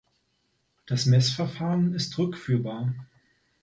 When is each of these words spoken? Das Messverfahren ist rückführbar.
Das 0.87 1.05
Messverfahren 1.05 1.93
ist 1.93 2.17
rückführbar. 2.17 2.95